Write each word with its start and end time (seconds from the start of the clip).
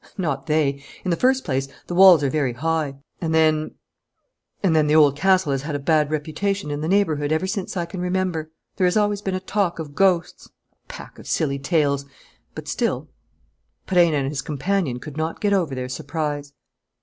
"Not 0.17 0.47
they. 0.47 0.83
In 1.05 1.11
the 1.11 1.15
first 1.15 1.43
place, 1.45 1.67
the 1.85 1.93
walls 1.93 2.23
are 2.23 2.29
very 2.31 2.53
high. 2.53 2.95
And 3.21 3.35
then 3.35 3.75
and 4.63 4.75
then 4.75 4.87
the 4.87 4.95
Old 4.95 5.15
Castle 5.15 5.51
has 5.51 5.61
had 5.61 5.75
a 5.75 5.79
bad 5.79 6.09
reputation 6.09 6.71
in 6.71 6.81
the 6.81 6.87
neighbourhood 6.87 7.31
ever 7.31 7.45
since 7.45 7.77
I 7.77 7.85
can 7.85 8.01
remember. 8.01 8.49
There 8.77 8.87
has 8.87 8.97
always 8.97 9.21
been 9.21 9.35
a 9.35 9.39
talk 9.39 9.77
of 9.77 9.93
ghosts: 9.93 10.47
a 10.47 10.87
pack 10.87 11.19
of 11.19 11.27
silly 11.27 11.59
tales. 11.59 12.05
But 12.55 12.67
still" 12.67 13.09
Perenna 13.85 14.17
and 14.17 14.29
his 14.29 14.41
companion 14.41 14.97
could 14.99 15.17
not 15.17 15.39
get 15.39 15.53
over 15.53 15.75
their 15.75 15.87
surprise. 15.87 16.51